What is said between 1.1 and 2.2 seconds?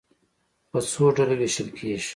ډلو وېشل کېږي.